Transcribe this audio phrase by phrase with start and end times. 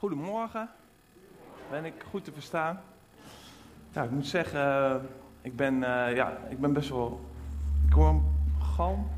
[0.00, 0.68] Goedemorgen.
[1.70, 2.80] Ben ik goed te verstaan?
[3.92, 4.94] Ja, ik moet zeggen, eh,
[5.42, 7.20] ik ben, uh, ja, ik ben best wel.
[7.86, 8.22] Ik hoor een
[8.76, 9.10] galm.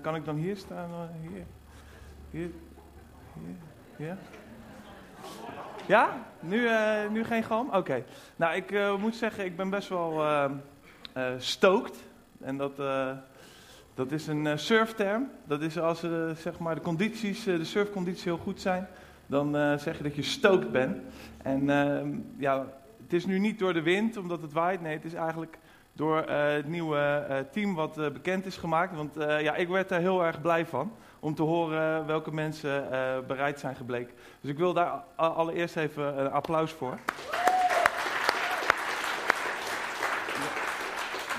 [0.00, 0.90] Kan ik dan hier staan?
[1.20, 1.44] hier?
[2.30, 2.50] Hier?
[3.96, 4.06] Hier?
[4.06, 4.16] Ja?
[5.86, 6.26] Ja?
[6.40, 6.68] Nu,
[7.10, 7.70] nu geen galm?
[7.70, 8.04] Oké.
[8.36, 10.22] Nou, ik moet zeggen, ik ben best wel
[11.38, 12.04] stoked.
[12.40, 12.78] En dat
[13.94, 15.30] dat is een uh, surfterm.
[15.44, 18.88] Dat is als uh, zeg maar de condities, uh, de surfcondities heel goed zijn,
[19.26, 20.96] dan zeg je dat je stoked bent.
[21.42, 22.66] En ehm, ja,
[23.02, 24.80] het is nu niet door de wind, omdat het waait.
[24.80, 25.58] Nee, het is eigenlijk
[25.92, 28.96] door het nieuwe team wat bekend is gemaakt.
[28.96, 32.84] Want ja, ik werd daar heel erg blij van om te horen welke mensen
[33.26, 34.14] bereid zijn gebleken.
[34.40, 36.98] Dus ik wil daar allereerst even een applaus voor.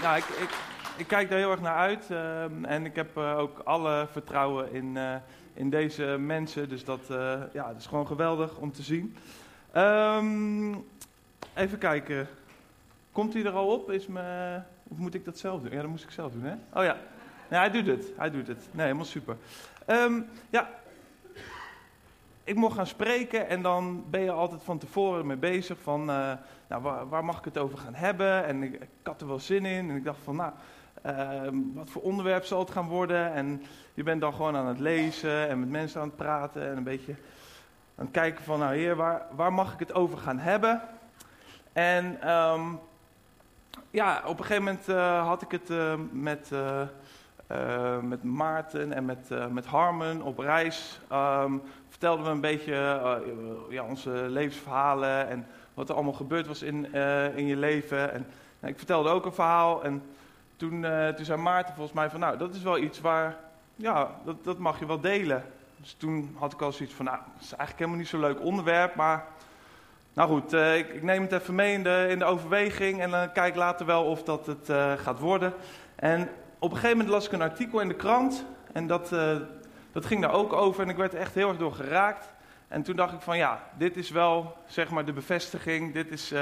[0.02, 0.50] Nou, ik, ik,
[0.98, 2.12] ik kijk daar heel erg naar uit.
[2.12, 5.16] Ehm, en ik heb uh, ook alle vertrouwen in, uh,
[5.54, 6.70] in deze mensen.
[6.70, 7.18] Dus dat, uh,
[7.54, 9.16] ja, dat is gewoon geweldig om te zien.
[9.76, 10.86] Um,
[11.54, 12.28] even kijken.
[13.12, 13.92] Komt hij er al op?
[13.92, 15.72] Is me, of moet ik dat zelf doen?
[15.72, 16.54] Ja, dat moest ik zelf doen, hè?
[16.74, 16.98] Oh ja.
[17.50, 18.12] Nee, hij doet het.
[18.18, 18.68] Hij doet het.
[18.72, 19.38] Nee, helemaal super.
[19.88, 20.70] Um, ja,
[22.44, 26.82] ik mocht gaan spreken en dan ben je altijd van tevoren mee bezig van, nou,
[26.82, 28.46] waar, waar, mag ik het over gaan hebben?
[28.46, 30.54] En ik, ik, had er wel zin in en ik dacht van, nou,
[31.06, 33.34] Ehm, wat voor onderwerp zal het gaan worden?
[33.34, 36.78] En je bent dan gewoon aan het lezen en met mensen aan het praten en
[36.78, 37.16] een beetje
[37.96, 40.82] aan het kijken van, nou heer, waar, waar mag ik het over gaan hebben?
[41.74, 42.80] En um,
[43.90, 49.06] ja, op een gegeven moment uh, had ik het uh, met, uh, met Maarten en
[49.06, 51.00] met, met Harmen op reis.
[51.14, 52.76] Um, vertelden we een beetje
[53.70, 56.94] ja, onze levensverhalen en wat er allemaal gebeurd was in,
[57.36, 58.12] in je leven.
[58.12, 58.26] En
[58.60, 60.04] nou, ik vertelde ook een verhaal en
[60.56, 63.36] toen, uh, toen zei Maarten volgens mij van, nou, dat is wel iets waar,
[63.76, 65.44] ja, dat, dat mag je wel delen.
[65.78, 68.42] Dus toen had ik al zoiets van, nou, dat is eigenlijk helemaal niet zo'n leuk
[68.42, 69.26] onderwerp, maar...
[70.14, 73.32] Nou goed, uh, ik, neem het even mee in de, in de overweging en dan
[73.32, 75.54] kijk later wel of dat het gaat worden.
[75.96, 76.30] En
[76.60, 79.10] op een gegeven moment las ik een artikel in de krant en dat,
[79.92, 82.34] dat ging daar ook over en ik werd er echt heel erg door geraakt.
[82.68, 86.34] En toen dacht ik van ja, dit is wel zeg maar de bevestiging, dit is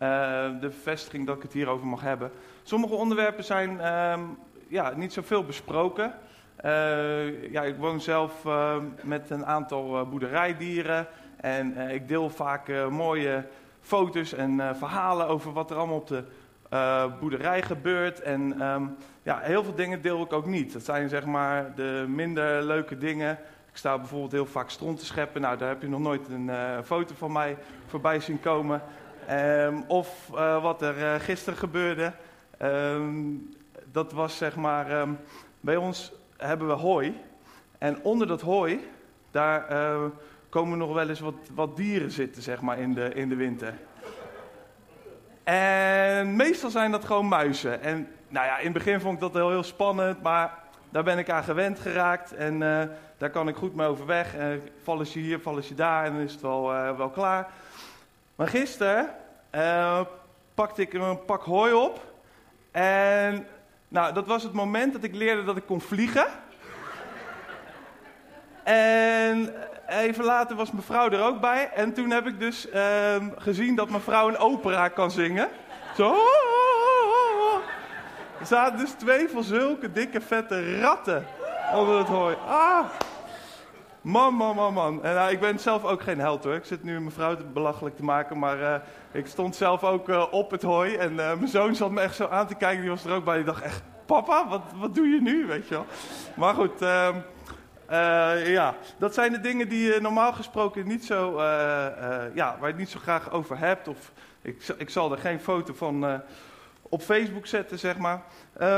[0.00, 2.30] de bevestiging dat ik het hierover mag hebben.
[2.62, 4.38] Sommige onderwerpen zijn um,
[4.68, 6.14] ja, niet zoveel besproken.
[6.64, 11.06] Uh, ja, ik woon zelf uh, met een aantal uh, boerderijdieren.
[11.36, 13.44] En ik deel vaak mooie
[13.80, 16.24] foto's en verhalen over wat er allemaal op de
[17.20, 18.20] boerderij gebeurt.
[18.20, 20.72] En um, ja, heel veel dingen deel ik ook niet.
[20.72, 23.38] Dat zijn zeg maar de minder leuke dingen.
[23.70, 25.40] Ik sta bijvoorbeeld heel vaak stront te scheppen.
[25.40, 26.50] Nou, daar heb je nog nooit een
[26.84, 27.56] foto van mij
[27.86, 28.82] voorbij zien komen.
[29.32, 30.28] Um, of
[30.62, 32.12] wat er gisteren gebeurde.
[32.62, 33.54] Um,
[33.84, 35.18] dat was zeg maar, um,
[35.60, 37.20] bij ons hebben we hooi.
[37.78, 38.88] En onder dat hooi,
[39.30, 40.04] daar uh,
[40.48, 43.74] komen nog wel eens wat, wat dieren zitten, zeg maar, in de, in de winter.
[45.44, 47.82] En meestal zijn dat gewoon muizen.
[47.82, 50.58] En nou ja, in het begin vond ik dat heel, heel spannend, maar
[50.90, 52.34] daar ben ik aan gewend geraakt.
[52.34, 52.58] En
[53.18, 54.34] daar kan ik goed mee overweg.
[54.36, 56.62] En vallen ze hier, vallen ze daar en dan is het wel,
[56.96, 57.48] wel klaar.
[58.40, 59.08] Maar gisteren
[60.54, 62.00] pakte ik een pak hooi op.
[62.70, 63.46] En
[63.88, 66.26] nou, dat was het moment dat ik leerde dat ik kon vliegen.
[68.62, 69.54] En
[69.88, 71.70] even later was mevrouw er ook bij.
[71.74, 75.48] En toen heb ik dus uh, gezien dat mevrouw een opera kan zingen.
[75.96, 76.14] Zo.
[78.40, 81.26] Er zaten dus twee van zulke dikke vette ratten
[81.74, 82.36] onder het hooi.
[82.46, 82.84] Ah.
[84.02, 85.04] Man, man, man, man.
[85.04, 86.54] En uh, ik ben zelf ook geen held hoor.
[86.54, 88.74] Ik zit nu mijn vrouw belachelijk te maken, maar uh,
[89.12, 90.96] ik stond zelf ook uh, op het hooi.
[90.96, 93.36] En mijn zoon zat me echt zo aan te kijken, die was er ook bij.
[93.36, 95.86] Die dacht echt, papa, wat, wat doe je nu, weet je wel.
[96.34, 97.16] Maar goed, ehm,
[98.50, 101.40] ja, dat zijn de dingen die je normaal gesproken niet zo,
[102.34, 103.88] ja, waar je het niet zo graag over hebt.
[103.88, 104.12] Of
[104.42, 106.22] ik, ik zal er geen foto van
[106.82, 108.22] op Facebook zetten, zeg maar.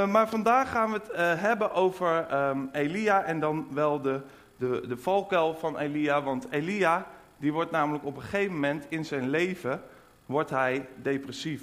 [0.09, 4.21] maar vandaag gaan we het hebben over um, Elia en dan wel de
[4.63, 6.23] de, de valkuil van Elia.
[6.23, 7.07] Want Elia,
[7.37, 9.83] die wordt namelijk op een gegeven moment in zijn leven,
[10.27, 11.63] wordt hij depressief.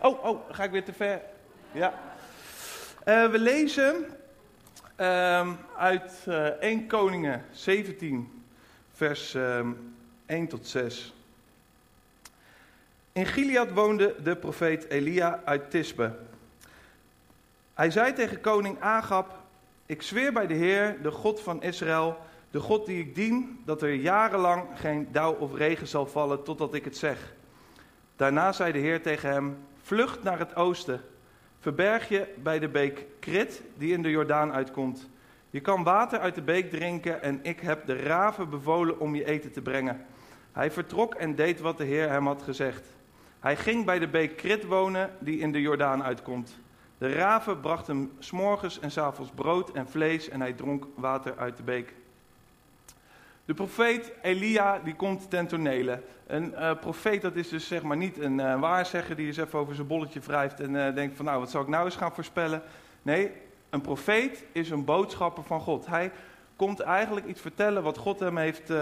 [0.00, 1.20] oh, oh, ga ik weer te ver.
[1.72, 1.92] Ja.
[3.04, 4.19] Uh, we lezen
[5.00, 8.42] Um, uit uh, eh, 1 Koningen 17,
[8.92, 9.94] vers um,
[10.26, 11.14] 1 tot 6.
[13.12, 16.16] In Gilead woonde de profeet Elia uit Tisbe.
[17.74, 19.38] Hij zei tegen koning Agab,
[19.86, 22.18] Ik zweer bij de Heer, de God van Israël,
[22.50, 26.74] de God die ik dien, dat er jarenlang geen dauw of regen zal vallen totdat
[26.74, 27.32] ik het zeg.
[28.16, 31.00] Daarna zei de Heer tegen hem: Vlucht naar het oosten.
[31.60, 35.08] Verberg je bij de beek Krit, die in de Jordaan uitkomt.
[35.50, 39.24] Je kan water uit de beek drinken en ik heb de raven bevolen om je
[39.24, 40.06] eten te brengen.
[40.52, 42.86] Hij vertrok en deed wat de Heer hem had gezegd.
[43.40, 46.58] Hij ging bij de beek Krit wonen, die in de Jordaan uitkomt.
[46.98, 51.38] De raven brachten hem s'morgens en s avonds brood en vlees en hij dronk water
[51.38, 51.94] uit de beek.
[53.50, 56.02] De profeet Elia die komt ten tonele.
[56.26, 59.58] Een uh, profeet dat is dus zeg maar niet een uh, waarzegger die eens even
[59.58, 62.12] over zijn bolletje wrijft en uh, denkt van nou wat zal ik nou eens gaan
[62.12, 62.62] voorspellen.
[63.02, 63.32] Nee,
[63.70, 65.86] een profeet is een boodschapper van God.
[65.86, 66.12] Hij
[66.56, 68.72] komt eigenlijk iets vertellen wat God hem heeft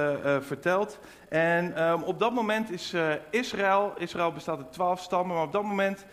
[0.41, 0.99] verteld.
[1.29, 2.95] En um, op dat moment is
[3.31, 6.05] Israël, Israël bestaat uit twaalf stammen, maar op dat moment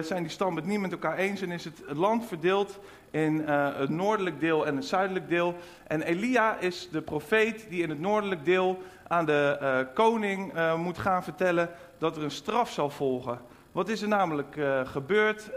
[0.00, 2.80] zijn die stammen het niet met elkaar eens en is het land verdeeld
[3.10, 5.54] in uh, het noordelijk deel en het zuidelijk deel.
[5.86, 10.98] En Elia is de profeet die in het noordelijk deel aan de uh, koning moet
[10.98, 13.40] gaan vertellen dat er een straf zal volgen.
[13.72, 15.50] Wat is er namelijk gebeurd?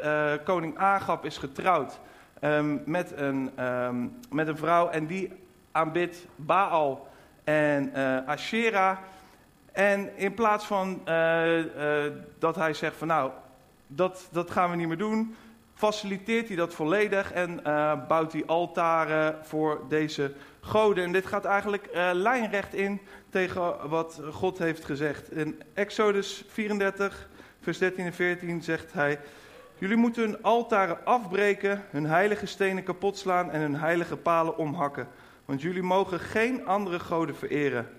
[0.44, 2.00] koning Agab is getrouwd
[2.42, 5.32] um, met, een, um, met een vrouw en die
[5.72, 7.08] aanbidt Baal
[7.44, 7.94] en
[8.26, 8.98] Asherah.
[9.72, 11.02] En in plaats van
[12.40, 13.32] dat hij zegt van nou,
[13.88, 15.36] dat, dat gaan we niet meer doen
[15.78, 21.04] faciliteert hij dat volledig en uh, bouwt hij altaren voor deze goden.
[21.04, 25.32] En dit gaat eigenlijk uh, lijnrecht in tegen wat God heeft gezegd.
[25.32, 27.30] In Exodus 34,
[27.62, 29.20] vers 13 en 14 zegt hij...
[29.80, 35.08] Jullie moeten hun altaren afbreken, hun heilige stenen kapot slaan en hun heilige palen omhakken.
[35.46, 37.90] Want jullie mogen geen andere goden vereren.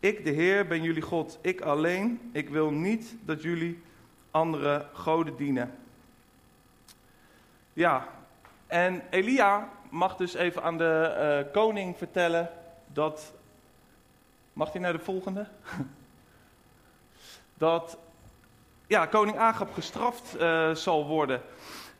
[0.00, 1.38] Ik, de Heer, ben jullie God.
[1.42, 2.30] Ik alleen.
[2.32, 3.82] Ik wil niet dat jullie
[4.34, 5.74] andere goden dienen.
[7.72, 8.08] Ja,
[8.66, 12.50] en Elia mag dus even aan de uh, koning vertellen
[12.86, 13.32] dat.
[14.52, 15.46] Mag hij naar de volgende?
[17.54, 17.98] dat
[18.86, 21.40] ja, koning Agab gestraft uh, zal worden.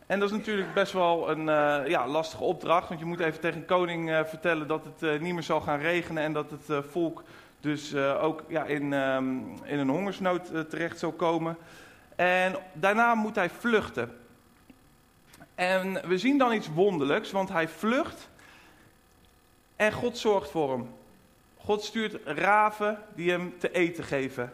[0.07, 3.41] En dat is natuurlijk best wel een uh, ja, lastige opdracht, want je moet even
[3.41, 7.23] tegen koning vertellen dat het niet meer zal gaan regenen en dat het volk
[7.61, 11.57] dus ook ja, in, um, in een hongersnood terecht zal komen.
[12.17, 14.19] En daarna moet hij vluchten.
[15.55, 18.29] En we zien dan iets wonderlijks, want hij vlucht
[19.77, 20.95] en God zorgt voor hem.
[21.57, 24.53] God stuurt raven die hem te eten geven.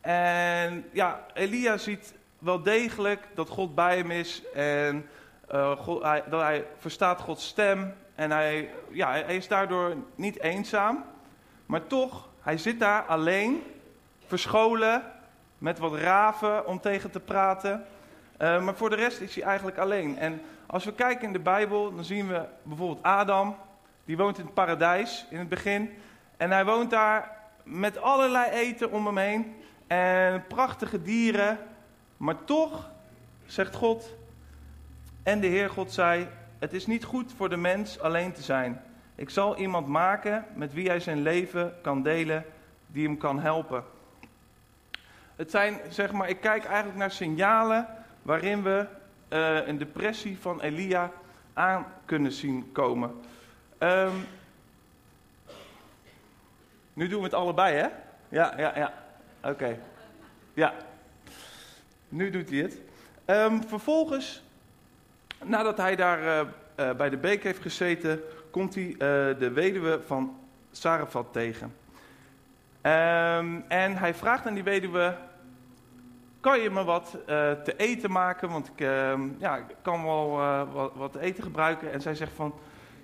[0.00, 5.08] En ja, Elia ziet wel degelijk dat God bij hem is en
[5.52, 7.94] uh, God, hij, dat hij verstaat Gods stem.
[8.14, 11.04] En hij, ja, hij is daardoor niet eenzaam,
[11.66, 13.62] maar toch, hij zit daar alleen,
[14.26, 15.02] verscholen,
[15.58, 17.84] met wat raven om tegen te praten.
[18.38, 20.18] Uh, maar voor de rest is hij eigenlijk alleen.
[20.18, 23.56] En als we kijken in de Bijbel, dan zien we bijvoorbeeld Adam.
[24.04, 25.90] Die woont in het paradijs in het begin.
[26.36, 29.54] En hij woont daar met allerlei eten om hem heen.
[29.86, 31.58] En prachtige dieren.
[32.16, 32.90] Maar toch,
[33.46, 34.14] zegt God.
[35.22, 36.28] En de Heer God zei:
[36.58, 38.82] Het is niet goed voor de mens alleen te zijn.
[39.14, 42.44] Ik zal iemand maken met wie hij zijn leven kan delen,
[42.86, 43.84] die hem kan helpen.
[45.38, 47.86] Het zijn, zeg maar, ik kijk eigenlijk naar signalen
[48.22, 48.86] waarin we
[49.28, 51.10] uh, een depressie van Elia
[51.52, 53.20] aan kunnen zien komen.
[53.78, 54.26] Um,
[56.92, 57.88] nu doen we het allebei, hè?
[58.28, 58.92] Ja, ja, ja.
[59.42, 59.78] Oké.
[60.54, 60.74] Ja.
[62.08, 62.80] Nu doet hij het.
[63.26, 64.42] Um, vervolgens,
[65.44, 66.40] nadat hij daar uh,
[66.76, 68.94] uh, bij de beek heeft gezeten, komt hij
[69.38, 70.38] de weduwe van
[70.70, 71.74] Sarafat tegen.
[72.82, 75.16] Um, en hij vraagt aan die weduwe:
[76.40, 78.48] kan je me wat uh, te eten maken?
[78.50, 80.30] Want ik uh, ja, kan wel
[80.72, 81.92] wat, wat, eten gebruiken.
[81.92, 82.54] En zij zegt van,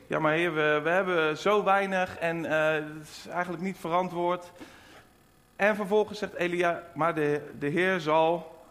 [0.07, 4.53] ja maar heer, we, we hebben zo weinig en eh, het is eigenlijk niet verantwoord.
[5.57, 8.63] En vervolgens zegt Elia, maar de, de heer zal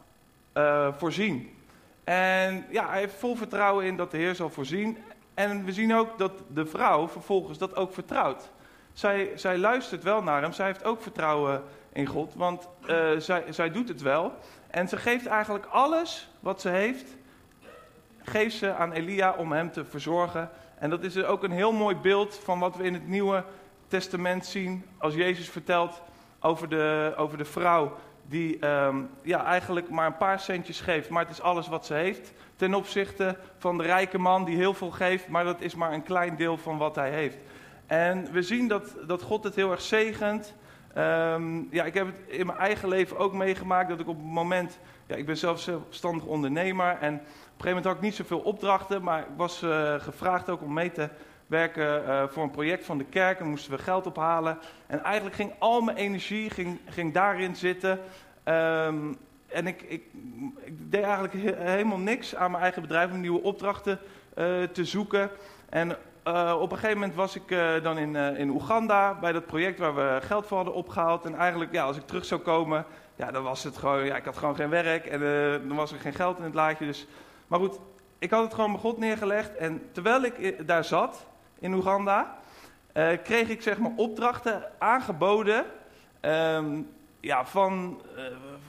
[0.97, 1.55] voorzien.
[2.03, 4.97] En ja, hij heeft vol vertrouwen in dat de heer zal voorzien.
[5.33, 8.51] En we zien ook dat de vrouw vervolgens dat ook vertrouwt.
[8.93, 13.43] Zij, zij luistert wel naar hem, zij heeft ook vertrouwen in God, want uh, zij,
[13.49, 14.33] zij doet het wel.
[14.67, 17.15] En ze geeft eigenlijk alles wat ze heeft,
[18.23, 20.49] geeft ze aan Elia om hem te verzorgen.
[20.79, 23.43] En dat is ook een heel mooi beeld van wat we in het Nieuwe
[23.87, 26.01] Testament zien als Jezus vertelt
[26.39, 27.97] over de, over de vrouw
[28.27, 31.93] die um, ja, eigenlijk maar een paar centjes geeft, maar het is alles wat ze
[31.93, 32.33] heeft.
[32.55, 36.03] Ten opzichte van de rijke man die heel veel geeft, maar dat is maar een
[36.03, 37.37] klein deel van wat hij heeft.
[37.85, 40.53] En we zien dat, dat God het heel erg zegent.
[40.97, 44.25] Um, ja, ik heb het in mijn eigen leven ook meegemaakt dat ik op het
[44.25, 48.15] moment, ja, ik ben zelf zelfstandig ondernemer en op een gegeven moment had ik niet
[48.15, 51.09] zoveel opdrachten, maar ik was uh, gevraagd ook om mee te
[51.47, 54.57] werken eh, voor een project van de kerk en moesten we geld ophalen.
[54.87, 57.99] En eigenlijk ging al mijn energie ging, ging daarin zitten.
[58.43, 59.13] Ehm,
[59.47, 60.03] en ik, ik,
[60.71, 63.99] deed eigenlijk helemaal niks aan mijn eigen bedrijf om nieuwe opdrachten
[64.37, 65.29] uh, te zoeken.
[65.69, 65.97] En
[66.27, 69.79] uh, op een gegeven moment was ik uh, dan in, in Oeganda bij dat project
[69.79, 71.25] waar we geld voor hadden opgehaald.
[71.25, 74.25] En eigenlijk, ja, als ik terug zou komen, ja, dan was het gewoon, ja, ik
[74.25, 75.19] had gewoon geen werk en
[75.67, 76.85] dan was er geen geld in het laadje.
[76.85, 77.07] Dus,
[77.47, 77.79] maar goed,
[78.19, 79.55] ik had het gewoon bij God neergelegd.
[79.55, 81.25] En terwijl ik daar zat,
[81.59, 82.37] in Oeganda,
[83.23, 85.65] kreeg ik zeg maar opdrachten aangeboden
[86.21, 86.89] um,
[87.19, 88.01] ja, van,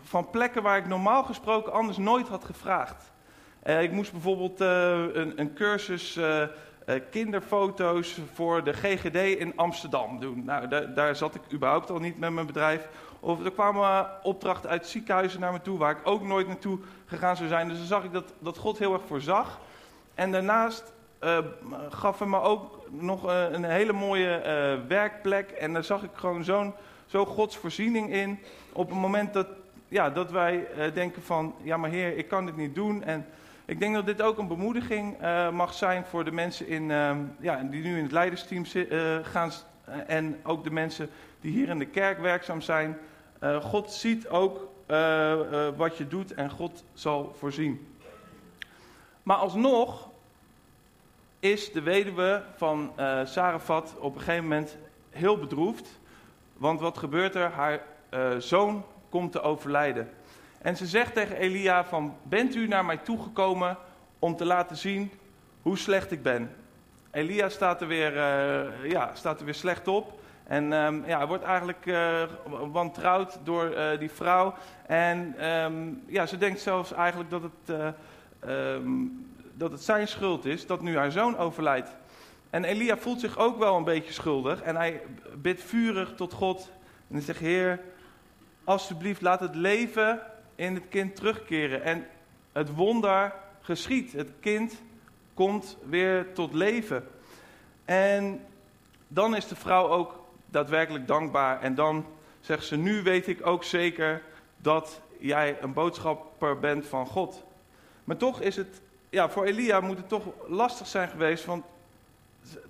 [0.02, 3.12] van plekken waar ik normaal gesproken anders nooit had gevraagd.
[3.64, 6.18] Ik moest bijvoorbeeld een, een, cursus
[7.10, 10.44] kinderfoto's voor de GGD in Amsterdam doen.
[10.44, 12.88] Nou, daar, zat ik überhaupt al niet met mijn bedrijf.
[13.20, 17.36] Of er kwamen opdrachten uit ziekenhuizen naar me toe, waar ik ook nooit naartoe gegaan
[17.36, 17.68] zou zijn.
[17.68, 19.60] Dus dan zag ik dat, dat God heel erg voorzag.
[20.14, 20.92] En daarnaast
[21.88, 23.22] gaf hij me ook nog
[23.52, 24.40] een hele mooie
[24.88, 25.50] werkplek.
[25.50, 26.74] En daar zag ik gewoon zo'n
[27.06, 28.38] zo Gods voorziening in.
[28.72, 29.46] Op het moment dat
[29.88, 33.02] ja, dat wij denken van, ja maar heer, ik kan dit niet doen.
[33.02, 33.26] En
[33.66, 37.16] ik denk dat dit ook een bemoediging uh, mag zijn voor de mensen in, uh,
[37.40, 39.52] ja, die nu in het leidersteam uh, gaan.
[40.06, 42.98] en ook de mensen die hier in de kerk werkzaam zijn.
[43.60, 44.72] God ziet ook
[45.76, 47.94] wat je doet en God zal voorzien.
[49.22, 50.08] Maar alsnog
[51.38, 52.92] is de weduwe van
[53.24, 54.76] Sarafat op een gegeven moment
[55.10, 56.00] heel bedroefd.
[56.52, 57.50] Want wat gebeurt er?
[57.50, 57.80] Haar
[58.38, 60.10] zoon komt te overlijden.
[60.64, 63.76] En ze zegt tegen Elia van, bent u naar mij toegekomen
[64.18, 65.12] om te laten zien
[65.62, 66.54] hoe slecht ik ben?
[67.10, 70.20] Elia staat er weer, uh, ja, staat er weer slecht op.
[70.44, 72.22] En um, ja, wordt eigenlijk uh,
[72.72, 74.54] wantrouwd door uh, die vrouw.
[74.86, 77.94] En um, ja, ze denkt zelfs eigenlijk dat het,
[78.48, 81.96] um, dat het zijn schuld is dat nu haar zoon overlijdt.
[82.50, 84.62] En Elia voelt zich ook wel een beetje schuldig.
[84.62, 85.02] En hij
[85.36, 86.70] bidt vurig tot God.
[87.08, 87.80] En hij zegt, Heer,
[88.64, 90.20] alsjeblieft laat het leven
[90.54, 91.82] in het kind terugkeren.
[91.82, 92.06] En
[92.52, 94.12] het wonder geschiet.
[94.12, 94.82] Het kind
[95.34, 97.08] komt weer tot leven.
[97.84, 98.40] En
[99.08, 101.60] dan is de vrouw ook daadwerkelijk dankbaar.
[101.60, 102.06] En dan
[102.40, 104.22] zegt ze: Nu weet ik ook zeker
[104.56, 107.44] dat jij een boodschapper bent van God.
[108.04, 108.80] Maar toch is het,
[109.10, 111.44] ja, voor Elia moet het toch lastig zijn geweest.
[111.44, 111.64] Want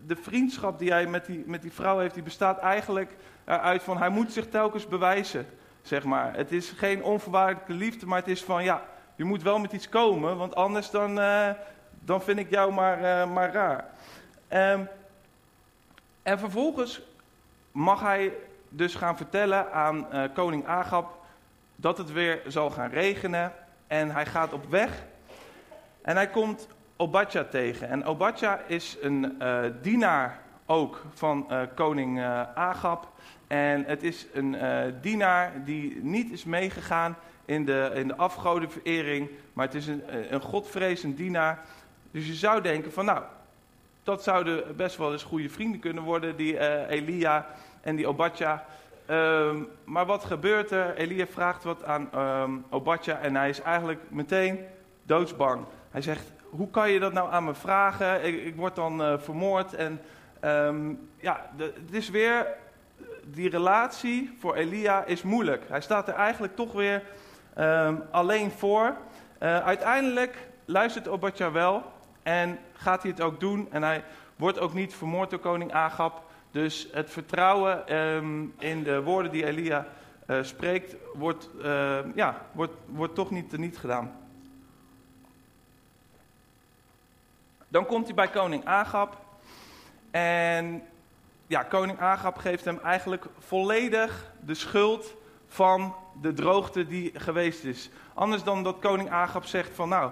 [0.07, 3.99] de vriendschap die hij met die, met die vrouw heeft, die bestaat eigenlijk eruit van
[3.99, 5.47] hij moet zich telkens bewijzen
[5.85, 6.37] zeg maar.
[6.37, 8.83] Het is geen onvoorwaardelijke liefde, maar het is van, ja,
[9.17, 11.51] je moet wel met iets komen, want anders dan, uh,
[12.01, 13.85] dan vind ik jou maar, uh, maar raar.
[14.73, 14.89] Um,
[16.23, 17.03] en vervolgens
[17.73, 18.33] mag hij
[18.69, 21.19] dus gaan vertellen aan uh, koning Agab
[21.77, 23.53] dat het weer zal gaan regenen.
[23.87, 25.05] En hij gaat op weg
[26.03, 27.89] en hij komt Obadja tegen.
[27.89, 29.39] En Obadja is een
[29.83, 32.25] dienaar ook van koning
[32.55, 33.13] Agab.
[33.55, 39.31] En het is een uh, dienaar die niet is meegegaan in de, in de afgodenverering,
[39.53, 40.03] maar het is een,
[40.35, 41.61] een godvrezend dienaar.
[42.11, 43.23] Dus je zou denken van nou,
[44.03, 47.47] dat zouden best wel eens goede vrienden kunnen worden, die uh, Elia
[47.81, 48.65] en die Obadja.
[49.11, 50.97] Um, maar wat gebeurt er?
[50.97, 54.59] Elia vraagt wat aan um, Obadja en hij is eigenlijk meteen
[55.03, 55.65] doodsbang.
[55.91, 58.25] Hij zegt, hoe kan je dat nou aan me vragen?
[58.47, 60.01] Ik, word dan vermoord en
[60.45, 62.47] um, ja, het is weer
[63.27, 65.69] die relatie voor Elia is moeilijk.
[65.69, 67.03] Hij staat er eigenlijk toch weer
[67.59, 68.97] um, alleen voor.
[69.43, 73.69] Uh, uiteindelijk luistert Obadja wel en gaat hij het ook doen.
[73.71, 74.05] En hij
[74.37, 76.23] wordt ook niet vermoord door koning Agab.
[76.51, 79.87] Dus het vertrouwen um, in de woorden die Elia
[80.27, 84.17] uh, spreekt, wordt, uh, ja, wordt, wordt toch niet niet gedaan.
[87.69, 89.23] Dan komt hij bij koning Agab.
[90.11, 90.83] En
[91.47, 95.15] ja, koning Agab geeft hem eigenlijk volledig de schuld
[95.47, 97.91] van de droogte die geweest is.
[98.15, 100.11] Anders dan dat koning Agab zegt van nou,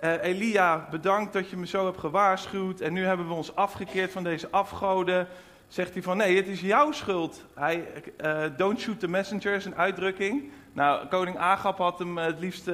[0.00, 4.12] uh, Elia, bedankt dat je me zo hebt gewaarschuwd en nu hebben we ons afgekeerd
[4.12, 5.28] van deze afgoden.
[5.68, 7.44] Zegt hij van nee, het is jouw schuld.
[7.54, 7.86] Hij,
[8.24, 10.50] uh, don't shoot the messenger is een uitdrukking.
[10.72, 12.64] Nou, koning Agab had hem het liefst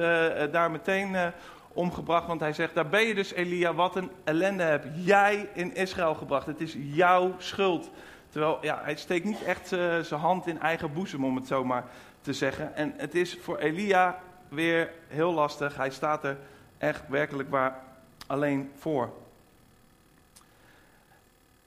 [0.51, 1.33] daar meteen
[1.73, 2.27] omgebracht.
[2.27, 6.15] Want hij zegt, daar ben je dus Elia, wat een ellende heb jij in Israël
[6.15, 6.45] gebracht.
[6.45, 7.89] Het is jouw schuld.
[8.29, 11.85] Terwijl, ja, hij steekt niet echt zijn hand in eigen boezem, om het zo maar
[12.21, 12.75] te zeggen.
[12.75, 15.75] En het is voor Elia weer heel lastig.
[15.75, 16.37] Hij staat er
[16.77, 17.79] echt werkelijk waar
[18.27, 19.13] alleen voor.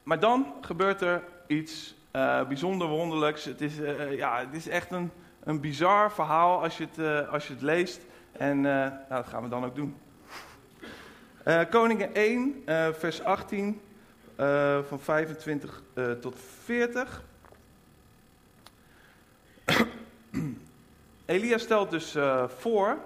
[0.03, 3.45] Maar dan gebeurt er iets uh, bijzonder wonderlijks.
[3.45, 5.11] Het is, uh, ja, het is echt een,
[5.45, 8.01] een bizar verhaal als je het, als je het leest.
[8.39, 9.97] En uh, nou, dat gaan we dan ook doen.
[11.45, 13.81] Uh, Koningen 1, uh, vers 18.
[14.41, 17.23] uh, van 25 uh, tot 40.
[21.25, 22.17] Elia stelt dus
[22.59, 22.97] voor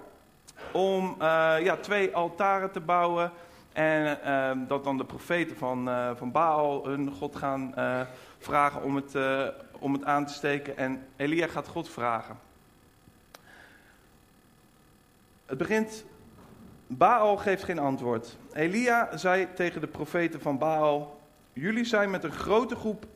[0.72, 1.16] om
[1.62, 3.32] ja, twee altaren te bouwen
[3.72, 7.74] en ehm, dat dan de profeten van, van Baal hun God gaan
[8.38, 9.14] vragen om het,
[9.78, 10.76] om het aan te steken.
[10.76, 12.49] En Elia gaat God vragen.
[15.50, 16.04] Het begint,
[16.86, 18.36] Baal geeft geen antwoord.
[18.52, 21.20] Elia zei tegen de profeten van Baal,
[21.52, 23.06] jullie zijn met een grote groep,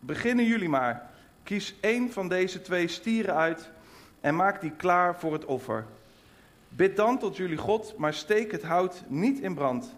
[0.00, 1.10] beginnen jullie maar.
[1.42, 3.70] Kies één van deze twee stieren uit
[4.20, 5.84] en maak die klaar voor het offer.
[6.68, 9.94] Bid dan tot jullie God, maar steek het hout niet in brand.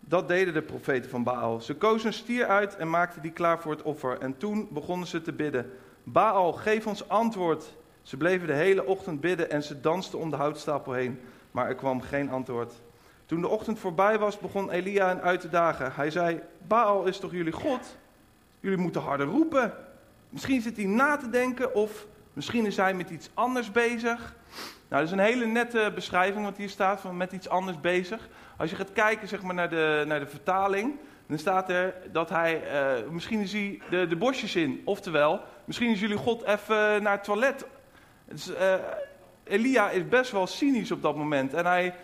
[0.00, 1.60] Dat deden de profeten van Baal.
[1.60, 4.18] Ze kozen een stier uit en maakten die klaar voor het offer.
[4.18, 5.72] En toen begonnen ze te bidden.
[6.02, 7.78] Baal, geef ons antwoord.
[8.02, 11.20] Ze bleven de hele ochtend bidden en ze dansten om de houtstapel heen.
[11.50, 12.74] Maar er kwam geen antwoord.
[13.26, 15.92] Toen de ochtend voorbij was, begon Elia hen uit te dagen.
[15.94, 17.96] Hij zei, Baal is toch jullie God?
[18.60, 19.74] Jullie moeten harder roepen.
[20.28, 24.34] Misschien zit hij na te denken of misschien is hij met iets anders bezig.
[24.88, 28.28] Nou, dat is een hele nette beschrijving wat hier staat van met iets anders bezig.
[28.56, 32.28] Als je gaat kijken zeg maar, naar, de, naar de vertaling, dan staat er dat
[32.28, 32.62] hij,
[33.02, 34.82] uh, misschien is hij de, de bosjes in.
[34.84, 37.66] Oftewel, misschien is jullie God even naar het toilet.
[38.30, 38.74] Dus, uh,
[39.44, 41.54] Elia is best wel cynisch op dat moment.
[41.54, 41.94] En hij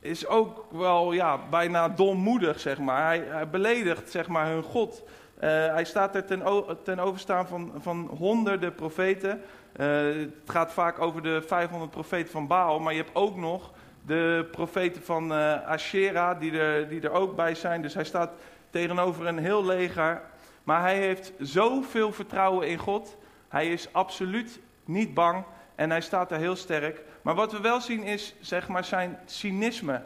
[0.00, 3.04] is ook wel ja, bijna dommoedig, zeg maar.
[3.04, 5.02] Hij, hij beledigt zeg maar, hun God.
[5.36, 6.42] Uh, hij staat er ten,
[6.82, 9.42] ten overstaan van, van honderden profeten.
[9.76, 13.72] Uh, het gaat vaak over de 500 profeten van Baal, maar je hebt ook nog
[14.06, 17.82] de profeten van uh, Asherah die er, die er ook bij zijn.
[17.82, 18.30] Dus hij staat
[18.70, 20.22] tegenover een heel leger.
[20.64, 23.16] Maar hij heeft zoveel vertrouwen in God.
[23.48, 25.44] Hij is absoluut niet bang
[25.76, 27.00] en hij staat er heel sterk.
[27.22, 30.02] Maar wat we wel zien is, zeg maar, zijn cynisme.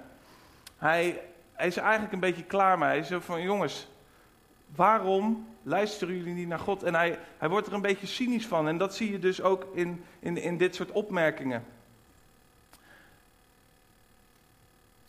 [0.78, 1.20] Hij,
[1.52, 2.88] hij is eigenlijk een beetje klaar mee.
[2.88, 3.88] Hij is zo van, jongens,
[4.74, 6.82] waarom luisteren jullie niet naar God?
[6.82, 8.68] En hij, hij wordt er een beetje cynisch van.
[8.68, 11.64] En dat zie je dus ook in, in, in dit soort opmerkingen.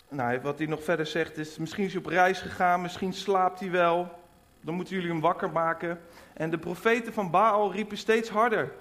[0.10, 3.60] Nou, wat hij nog verder zegt is, misschien is hij op reis gegaan, misschien slaapt
[3.60, 4.20] hij wel.
[4.62, 6.02] Dan moeten jullie hem wakker maken.
[6.34, 8.74] En de profeten van Baal riepen steeds harder.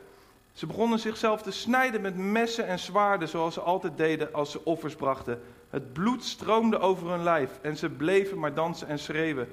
[0.52, 4.64] Ze begonnen zichzelf te snijden met messen en zwaarden, zoals ze altijd deden als ze
[4.64, 5.42] offers brachten.
[5.70, 9.48] Het bloed stroomde over hun lijf en ze bleven maar dansen en schreeuwen.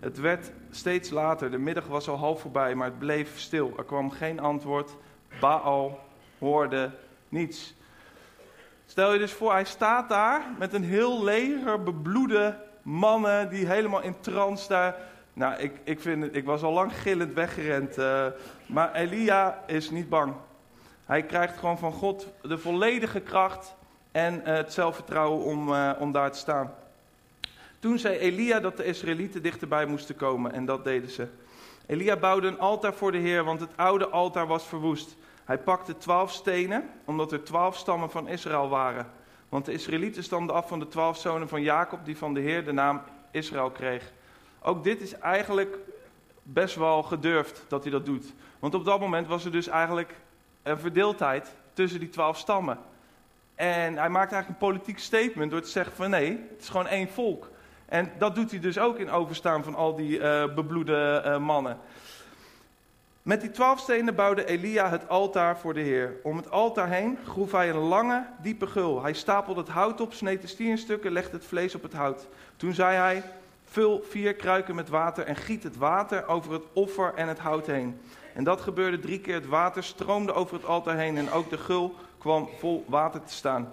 [0.00, 3.72] Het werd steeds later, de middag was al half voorbij, maar het bleef stil.
[3.76, 4.96] Er kwam geen antwoord.
[5.40, 6.00] Baal
[6.38, 6.90] hoorde
[7.28, 7.74] niets.
[8.86, 14.02] Stel je dus voor, hij staat daar met een heel leger bebloede mannen die helemaal
[14.02, 14.96] in trance daar.
[15.34, 17.98] Nou, ik, ik, vind ik was al lang gillend weggerend.
[17.98, 18.26] Uh,
[18.66, 20.34] maar Elia is niet bang.
[21.04, 23.74] Hij krijgt gewoon van God de volledige kracht
[24.12, 26.74] en uh, het zelfvertrouwen om, uh, om daar te staan.
[27.78, 31.26] Toen zei Elia dat de Israëlieten dichterbij moesten komen en dat deden ze.
[31.86, 35.16] Elia bouwde een altaar voor de Heer, want het oude altaar was verwoest.
[35.44, 39.10] Hij pakte twaalf stenen, omdat er twaalf stammen van Israël waren.
[39.48, 42.64] Want de Israëlieten stamden af van de twaalf zonen van Jacob, die van de Heer
[42.64, 44.12] de naam Israël kreeg.
[44.66, 45.78] Ook dit is eigenlijk
[46.42, 48.32] best wel gedurfd dat hij dat doet.
[48.58, 50.14] Want op dat moment was er dus eigenlijk
[50.62, 52.78] een verdeeldheid tussen die twaalf stammen.
[53.54, 56.86] En hij maakt eigenlijk een politiek statement door te zeggen van nee, het is gewoon
[56.86, 57.50] één volk.
[57.86, 61.78] En dat doet hij dus ook in overstaan van al die uh, bebloede uh, mannen.
[63.22, 66.16] Met die twaalf stenen bouwde Elia het altaar voor de Heer.
[66.22, 69.02] Om het altaar heen groef hij een lange, diepe gul.
[69.02, 71.92] Hij stapelde het hout op, sneed de stier in stukken, legde het vlees op het
[71.92, 72.28] hout.
[72.56, 73.22] Toen zei hij,
[73.74, 77.66] vul vier kruiken met water en giet het water over het offer en het hout
[77.66, 78.00] heen.
[78.34, 79.34] En dat gebeurde drie keer.
[79.34, 83.32] Het water stroomde over het altaar heen en ook de gul kwam vol water te
[83.32, 83.72] staan.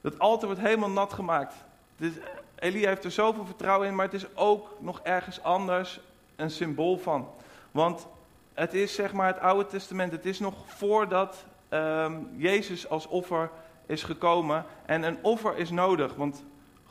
[0.00, 1.54] Het altaar wordt helemaal nat gemaakt.
[1.96, 2.12] Dus
[2.54, 6.00] Elia heeft er zoveel vertrouwen in, maar het is ook nog ergens anders
[6.36, 7.28] een symbool van.
[7.70, 8.06] Want
[8.54, 13.50] het is zeg maar het Oude Testament, het is nog voordat um, Jezus als offer
[13.86, 14.64] is gekomen.
[14.86, 16.44] En een offer is nodig, want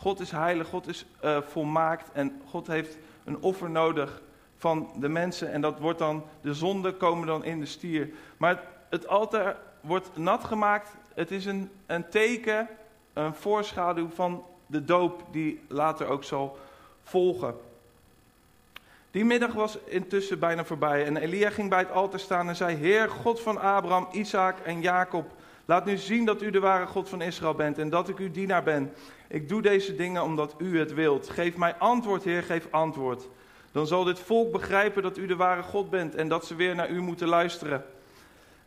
[0.03, 4.21] God is heilig, God is uh, volmaakt en God heeft een offer nodig
[4.57, 5.51] van de mensen.
[5.51, 8.09] En dat wordt dan, de zonden komen dan in de stier.
[8.37, 10.91] Maar het, het altaar wordt nat gemaakt.
[11.13, 12.67] Het is een, een teken,
[13.13, 16.57] een voorschaduw van de doop die later ook zal
[17.03, 17.55] volgen.
[19.11, 22.75] Die middag was intussen bijna voorbij en Elia ging bij het altaar staan en zei:
[22.75, 25.31] Heer, God van Abraham, Isaac en Jacob,
[25.65, 28.31] laat nu zien dat u de ware God van Israël bent en dat ik uw
[28.31, 28.93] dienaar ben.
[29.27, 31.29] Ik doe deze dingen omdat u het wilt.
[31.29, 33.27] Geef mij antwoord, Heer, geef antwoord.
[33.71, 36.75] Dan zal dit volk begrijpen dat u de ware God bent en dat ze weer
[36.75, 37.85] naar u moeten luisteren.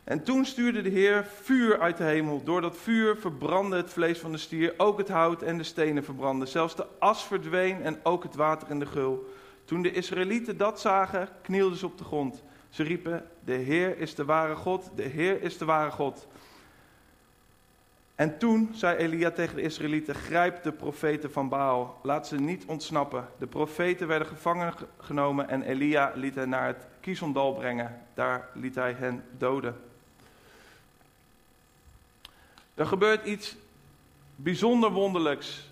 [0.03, 2.43] En toen stuurde de Heer vuur uit de hemel.
[2.43, 6.03] Door dat vuur verbrandde het vlees van de stier, ook het hout en de stenen
[6.03, 6.47] verbrandden.
[6.47, 9.29] Zelfs de as verdween en ook het water in de gul.
[9.65, 12.43] Toen de Israëlieten dat zagen, knielden ze op de grond.
[12.69, 16.27] Ze riepen, de Heer is de ware God, de Heer is de ware God.
[18.17, 22.65] En toen zei Elia tegen de Israëlieten: Grijp de profeten van Baal, laat ze niet
[22.65, 23.27] ontsnappen.
[23.39, 28.01] De profeten werden gevangen genomen en Elia liet hen naar het Kizondal brengen.
[28.13, 29.75] Daar liet hij hen doden.
[32.73, 33.55] Er gebeurt iets
[34.35, 35.69] bijzonder wonderlijks.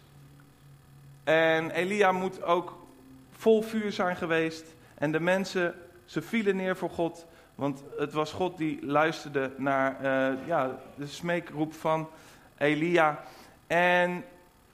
[1.24, 2.86] En Elia moet ook
[3.32, 4.66] vol vuur zijn geweest.
[4.96, 7.26] En de mensen, ze vielen neer voor God.
[7.56, 12.10] Want het was God die luisterde naar uh, ja, de smeekroep van
[12.58, 13.24] Elia.
[13.68, 14.26] En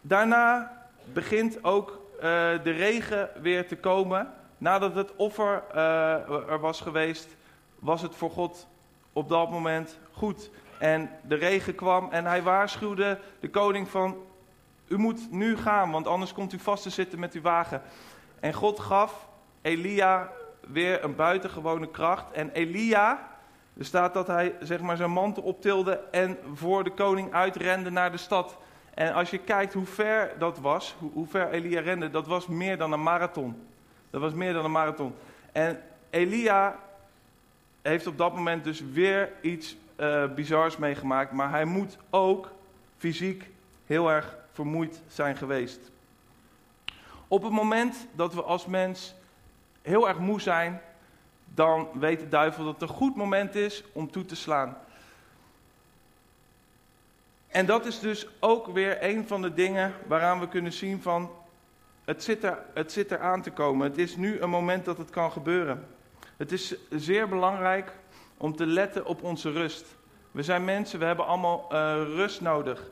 [0.02, 0.78] daarna
[1.14, 2.22] begint ook uh,
[2.64, 4.34] de regen weer te komen.
[4.58, 7.28] Nadat het offer uh, er was geweest,
[7.80, 8.68] was het voor God
[9.14, 10.50] op dat moment goed.
[10.78, 14.16] En de regen kwam en hij waarschuwde de koning van,
[14.88, 17.82] u moet nu gaan, want anders komt u vast te zitten met uw wagen.
[18.40, 19.28] En God gaf
[19.62, 20.32] Elia
[20.68, 22.32] weer een buitengewone kracht.
[22.32, 23.31] En Elia,
[23.78, 28.12] er staat dat hij zeg maar, zijn mantel optilde en voor de koning uitrende naar
[28.12, 28.58] de stad.
[28.94, 32.78] En als je kijkt hoe ver dat was, hoe, ver Elia rende, dat was meer
[32.78, 33.68] dan een marathon.
[34.10, 35.14] Dat was meer dan een marathon.
[35.52, 36.80] En Elia
[37.82, 42.52] heeft op dat moment dus weer iets uh, bizars meegemaakt, maar hij moet ook
[42.98, 43.50] fysiek
[43.86, 45.92] heel erg vermoeid zijn geweest.
[47.28, 49.16] Op het moment dat we als mens
[49.82, 50.82] heel erg moe zijn,
[51.54, 54.78] dan weet de duivel dat het een goed moment is om toe te slaan.
[57.48, 61.32] En dat is dus ook weer een van de dingen waaraan we kunnen zien van
[62.06, 63.88] het zit, er, het zit er aan te komen.
[63.88, 65.88] Het is nu een moment dat het kan gebeuren.
[66.38, 67.94] Het is zeer belangrijk
[68.38, 69.86] om te letten op onze rust.
[70.32, 72.90] We zijn mensen, we hebben allemaal uh, rust nodig.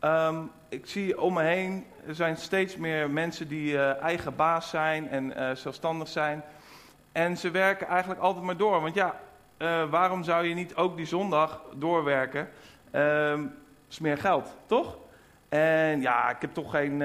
[0.00, 4.70] Um, ik zie om me heen, er zijn steeds meer mensen die uh, eigen baas
[4.70, 6.42] zijn en uh, zelfstandig zijn.
[7.16, 8.80] En ze werken eigenlijk altijd maar door.
[8.80, 9.20] Want ja,
[9.90, 12.48] waarom zou je niet ook die zondag doorwerken?
[12.92, 13.54] Um,
[13.88, 14.98] is meer geld, toch?
[15.48, 17.02] En ja, ik heb toch geen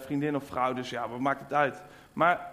[0.00, 1.82] vriendin of vrouw, dus ja, wat maakt het uit?
[2.12, 2.50] Maar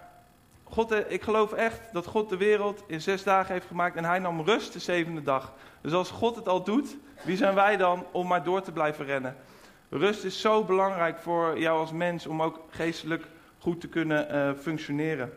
[0.64, 4.04] God, eh, ik geloof echt dat God de wereld in zes dagen heeft gemaakt en
[4.04, 5.52] hij nam rust de zevende dag.
[5.80, 9.04] Dus als God het al doet, wie zijn wij dan om maar door te blijven
[9.04, 9.36] rennen?
[9.88, 13.24] Rust is zo belangrijk voor jou als mens om ook geestelijk
[13.58, 15.32] goed te kunnen uh, functioneren.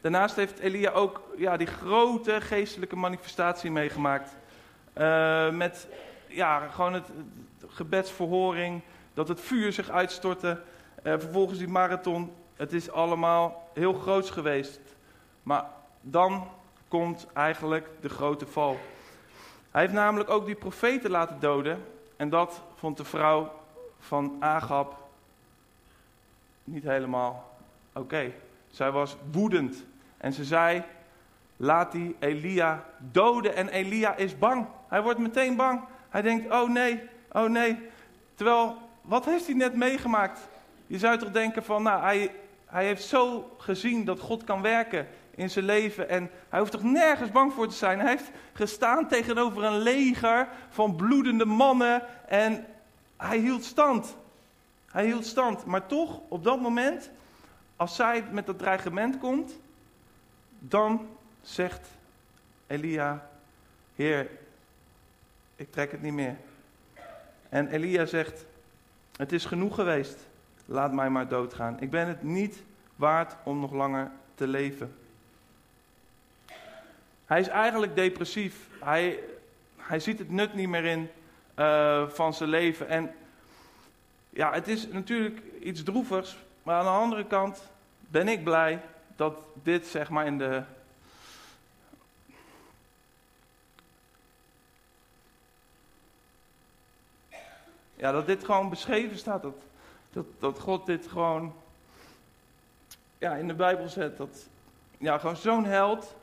[0.00, 4.36] Daarnaast heeft Elia ook ja, die grote geestelijke manifestatie meegemaakt.
[4.98, 5.88] Uh, met
[6.26, 7.08] ja, gewoon het,
[7.66, 8.80] gebedsverhoring,
[9.14, 10.60] dat het vuur zich uitstortte.
[11.02, 12.32] Uh, vervolgens die marathon.
[12.56, 14.80] Het is allemaal heel groots geweest.
[15.42, 15.64] Maar
[16.00, 16.48] dan
[16.88, 18.78] komt eigenlijk de grote val.
[19.70, 21.84] Hij heeft namelijk ook die profeten laten doden.
[22.16, 23.52] En dat vond de vrouw
[23.98, 25.08] van Agab
[26.64, 27.58] niet helemaal
[27.92, 28.32] oké.
[28.70, 29.84] Zij was woedend.
[30.16, 30.82] En ze zei,
[31.56, 33.56] laat die Elia doden.
[33.56, 34.66] En Elia is bang.
[34.88, 35.80] Hij wordt meteen bang.
[36.08, 37.02] Hij denkt, oh nee,
[37.32, 37.78] oh nee.
[38.34, 40.48] Terwijl, wat heeft hij net meegemaakt?
[40.86, 42.30] Je zou toch denken van, nou, hij,
[42.66, 46.08] hij heeft zo gezien dat God kan werken in zijn leven.
[46.08, 48.00] En hij hoeft toch nergens bang voor te zijn.
[48.00, 52.02] Hij heeft gestaan tegenover een leger van bloedende mannen.
[52.28, 52.66] En
[53.16, 54.16] hij hield stand.
[54.90, 55.64] Hij hield stand.
[55.64, 57.10] Maar toch, op dat moment,
[57.80, 59.58] als zij met dat dreigement komt,
[60.58, 61.08] dan
[61.42, 61.88] zegt
[62.66, 63.30] Elia:
[63.94, 64.30] Heer,
[65.56, 66.36] ik trek het niet meer.
[67.48, 68.44] En Elia zegt:
[69.16, 70.18] Het is genoeg geweest
[70.64, 71.80] laat mij maar doodgaan.
[71.80, 72.62] Ik ben het niet
[72.96, 74.94] waard om nog langer te leven.
[77.26, 78.68] Hij is eigenlijk depressief.
[78.80, 79.18] Hij,
[79.76, 81.10] hij ziet het nut niet meer in
[81.58, 82.88] uh, van zijn leven.
[82.88, 83.14] En
[84.30, 86.36] ja, het is natuurlijk iets droevigs.
[86.62, 87.69] Maar aan de andere kant
[88.10, 88.82] ben ik blij
[89.16, 90.62] dat dit zeg maar in de.
[97.94, 99.42] Ja, dat dit gewoon beschreven staat.
[99.42, 99.54] Dat
[100.12, 101.54] dat, dat God dit gewoon
[103.18, 104.16] ja, in de Bijbel zet.
[104.16, 104.48] Dat
[104.98, 106.14] ja, gewoon zo'n held.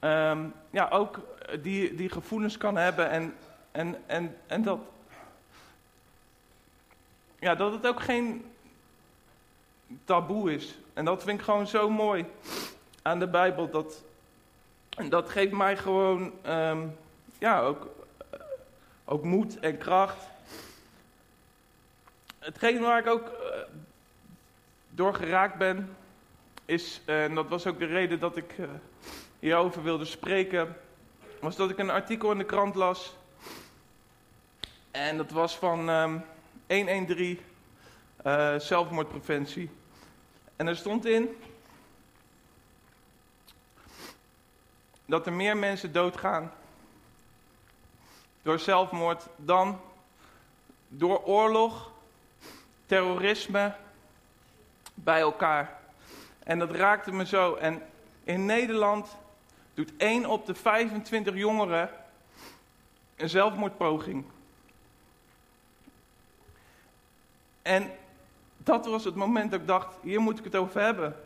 [0.00, 1.20] Um, ja, ook
[1.62, 3.10] die, die gevoelens kan hebben.
[3.10, 3.34] En,
[3.70, 4.78] en, en, en dat.
[7.38, 8.44] Ja, dat het ook geen
[10.04, 10.78] taboe is.
[10.98, 12.26] En dat vind ik gewoon zo mooi
[13.02, 13.70] aan de Bijbel.
[13.70, 14.02] Dat,
[15.08, 16.32] dat geeft mij gewoon.
[16.46, 16.96] Um,
[17.38, 17.86] ja, ook,
[19.04, 20.26] ook moed en kracht
[22.38, 23.48] hetgeen waar ik ook uh,
[24.90, 25.96] door geraakt ben,
[26.64, 28.54] is, uh, en dat was ook de reden dat ik
[29.38, 30.76] hierover wilde spreken,
[31.40, 33.16] was dat ik een artikel in de krant las.
[34.90, 36.24] En dat was van um,
[36.66, 37.40] 113,
[38.58, 39.70] zelfmoordpreventie.
[40.58, 41.36] En er stond in
[45.06, 46.52] dat er meer mensen doodgaan
[48.42, 49.80] door zelfmoord dan
[50.88, 51.90] door oorlog,
[52.86, 53.74] terrorisme
[54.94, 55.80] bij elkaar.
[56.38, 57.54] En dat raakte me zo.
[57.54, 57.82] En
[58.24, 59.16] in Nederland
[59.74, 61.90] doet 1 op de 25 jongeren
[63.16, 64.24] een zelfmoordpoging.
[67.62, 67.90] En
[68.68, 71.16] dat was het moment dat ik dacht, hier moet ik het over hebben.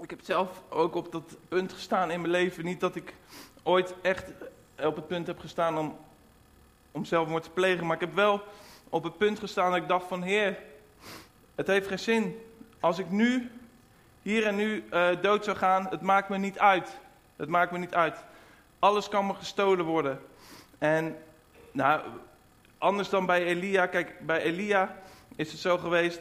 [0.00, 2.64] Ik heb zelf ook op dat punt gestaan in mijn leven.
[2.64, 3.14] Niet dat ik
[3.62, 4.24] ooit echt
[4.82, 5.96] op het punt heb gestaan om,
[6.92, 7.86] om zelfmoord te plegen.
[7.86, 8.42] Maar ik heb wel
[8.88, 10.22] op het punt gestaan dat ik dacht van...
[10.22, 10.58] Heer,
[11.54, 12.42] het heeft geen zin.
[12.80, 13.50] Als ik nu,
[14.22, 16.98] hier en nu uh, dood zou gaan, het maakt me niet uit.
[17.36, 18.24] Het maakt me niet uit.
[18.78, 20.20] Alles kan me gestolen worden.
[20.78, 21.16] En
[21.72, 22.00] nou,
[22.78, 23.86] anders dan bij Elia.
[23.86, 24.96] Kijk, bij Elia
[25.36, 26.20] is het zo geweest.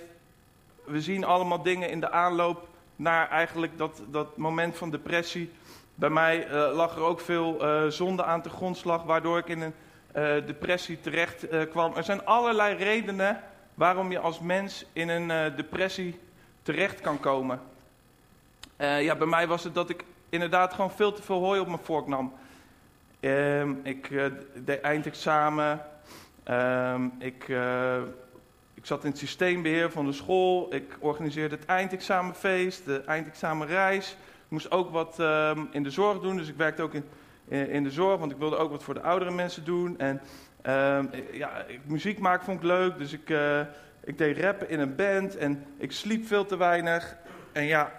[0.84, 5.52] We zien allemaal dingen in de aanloop naar eigenlijk dat, dat moment van depressie.
[5.96, 9.62] Bij mij uh, lag er ook veel uh, zonde aan de grondslag, waardoor ik in
[9.62, 9.74] een
[10.16, 11.96] uh, depressie terecht kwam.
[11.96, 16.20] Er zijn allerlei redenen waarom je als mens in een depressie
[16.62, 17.62] terecht kan komen.
[18.78, 21.84] ja, bij mij was het dat ik inderdaad gewoon veel te veel hooi op mijn
[21.84, 22.34] vork nam.
[23.20, 25.86] Ehm, ik deed eindexamen.
[26.50, 27.48] Um, ik,
[28.74, 30.74] ik zat in het systeembeheer van de school.
[30.74, 34.12] Ik organiseerde het eindexamenfeest, de eindexamenreis.
[34.46, 37.06] Ik moest ook wat um, in de zorg doen, dus ik werkte ook in,
[37.48, 40.00] in, de zorg, want ik wilde ook wat voor de oudere mensen doen.
[40.00, 40.22] En
[40.66, 43.60] um, ja, ik, muziek maken vond ik leuk, dus ik, uh,
[44.04, 47.16] ik deed rappen in een band en ik sliep veel te weinig.
[47.52, 47.92] En ja,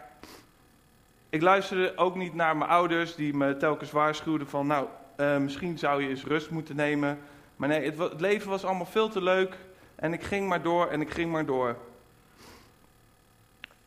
[1.31, 4.87] ik luisterde ook niet naar mijn ouders die me telkens waarschuwden van, nou,
[5.41, 7.19] misschien zou je eens rust moeten nemen.
[7.57, 9.57] Maar nee, het, leven was allemaal veel te leuk.
[9.95, 11.77] En ik ging maar door en ik ging maar door.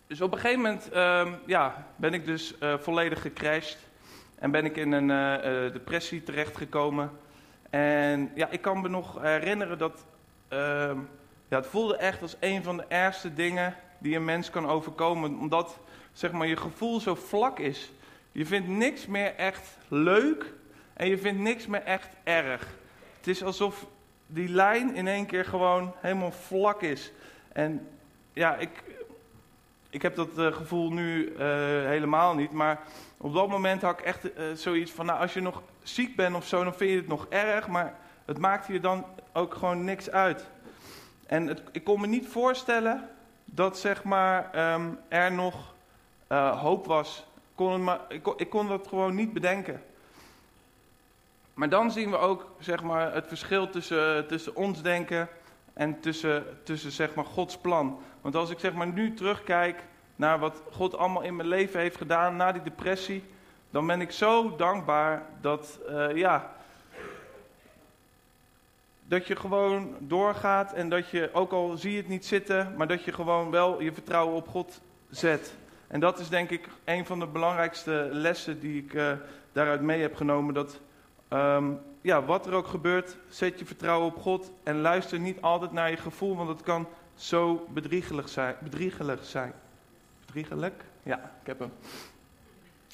[0.08, 3.78] Dus op een gegeven moment um, ja, ben ik dus uh, volledig gecrashed.
[4.40, 7.12] En ben ik in een uh, uh, depressie terechtgekomen.
[7.70, 10.06] En ja, ik kan me nog herinneren dat...
[10.48, 10.98] Ehm,
[11.48, 15.40] ja, het voelde echt als een van de ergste dingen die een mens kan overkomen.
[15.40, 15.80] Omdat
[16.14, 17.92] zeg maar, je gevoel zo vlak is.
[18.32, 20.54] Je vindt niks meer echt leuk.
[20.94, 22.77] En je vindt niks meer echt erg.
[23.28, 23.86] Het is alsof
[24.28, 27.12] die lijn in één keer gewoon helemaal vlak is.
[27.52, 27.88] En
[28.34, 28.84] ja, ik,
[29.90, 31.40] ik heb dat uh, gevoel nu uh,
[31.86, 32.52] helemaal niet.
[32.52, 32.80] Maar
[33.18, 36.36] op dat moment had ik echt uh, zoiets van, nou als je nog ziek bent
[36.36, 37.68] of zo, dan vind je het nog erg.
[37.68, 40.48] Maar het maakt je dan ook gewoon niks uit.
[41.26, 43.10] En het, ik kon me niet voorstellen
[43.46, 45.76] dat zeg maar um, er nog
[46.56, 47.26] hoop was.
[47.56, 47.90] Kon,
[48.38, 49.82] ik kon dat gewoon niet bedenken.
[51.58, 55.28] Maar dan zien we ook zeg maar, het verschil tussen, tussen ons denken
[55.74, 58.00] en tussen, tussen zeg maar, Gods plan.
[58.22, 59.84] Want als ik zeg maar, nu terugkijk
[60.16, 63.24] naar wat God allemaal in mijn leven heeft gedaan na die depressie,
[63.70, 66.54] dan ben ik zo dankbaar dat, uh, ja,
[69.08, 72.88] dat je gewoon doorgaat en dat je, ook al zie je het niet zitten, maar
[72.88, 75.54] dat je gewoon wel je vertrouwen op God zet.
[75.88, 79.12] En dat is denk ik een van de belangrijkste lessen die ik uh,
[79.52, 80.54] daaruit mee heb genomen.
[80.54, 80.80] Dat
[81.30, 85.72] Um, ja, wat er ook gebeurt, zet je vertrouwen op God en luister niet altijd
[85.72, 88.56] naar je gevoel, want het kan zo bedriegelijk zijn.
[88.60, 89.54] Bedriegelijk zijn.
[91.04, 91.72] Ja, ik heb hem.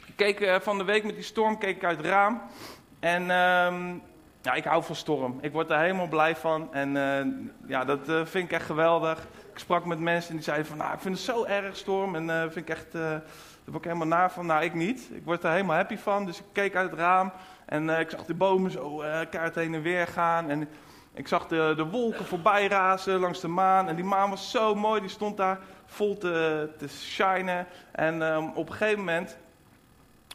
[0.06, 2.42] Ik keek uh, van de week met die storm keek ik uit het raam.
[3.00, 4.02] En um,
[4.42, 5.38] ja, ik hou van storm.
[5.42, 6.74] Ik word er helemaal blij van.
[6.74, 9.28] En uh, ja, dat uh, vind ik echt geweldig.
[9.54, 12.16] Ik sprak met mensen die zeiden van, nou, ik vind het zo erg storm.
[12.16, 13.22] En vind ik echt, daar
[13.64, 14.46] word ik helemaal naar van.
[14.46, 15.10] Nou, ik niet.
[15.14, 16.26] Ik word er helemaal happy van.
[16.26, 17.32] Dus ik keek uit het raam.
[17.74, 20.50] En uh, ik zag de bomen zo uh, kaart heen en weer gaan.
[20.50, 20.70] En
[21.14, 23.88] ik zag de, de wolken voorbij razen langs de maan.
[23.88, 27.68] En die maan was zo mooi, die stond daar vol te, te shinen.
[27.92, 29.38] En um, op een gegeven moment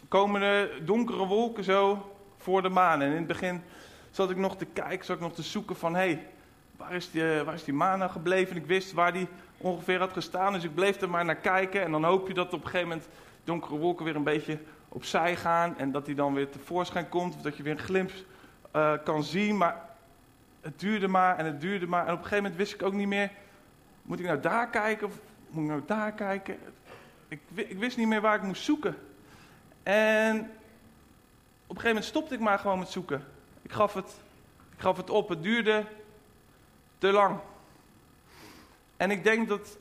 [0.08, 3.02] komen er donkere wolken zo voor de maan.
[3.02, 3.62] En in het begin
[4.10, 5.94] zat ik nog te kijken, zat ik nog te zoeken van...
[5.94, 6.26] hé, hey,
[6.76, 7.10] waar, is
[7.44, 8.56] waar is die maan nou gebleven?
[8.56, 10.52] En ik wist waar die ongeveer had gestaan.
[10.52, 11.82] Dus ik bleef er maar naar kijken.
[11.82, 13.08] En dan hoop je dat op een gegeven moment
[13.48, 14.58] donkere wolken weer een beetje
[14.88, 17.34] opzij gaan en dat hij dan weer tevoorschijn komt.
[17.34, 18.10] Of dat je weer een glimp
[18.76, 19.56] uh, kan zien.
[19.56, 19.88] Maar
[20.60, 22.06] het duurde maar en het duurde maar.
[22.06, 23.30] En op een gegeven moment wist ik ook niet meer,
[24.02, 25.12] moet ik nou daar kijken of
[25.50, 26.58] moet ik nou daar kijken?
[27.28, 28.96] Ik, ik wist niet meer waar ik moest zoeken.
[29.82, 33.24] En op een gegeven moment stopte ik maar gewoon met zoeken.
[33.62, 34.14] Ik gaf het,
[34.76, 35.28] ik gaf het op.
[35.28, 35.84] Het duurde
[36.98, 37.38] te lang.
[38.96, 39.78] En ik denk dat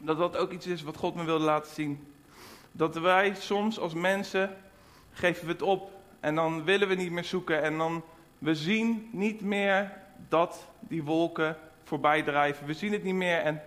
[0.00, 2.12] dat dat ook iets is wat God me wilde laten zien.
[2.72, 4.56] Dat wij soms als mensen
[5.12, 8.02] geven we het op en dan willen we niet meer zoeken en dan
[8.38, 9.92] we zien niet meer
[10.28, 12.66] dat die wolken voorbij drijven.
[12.66, 13.38] We zien het niet meer.
[13.38, 13.62] En,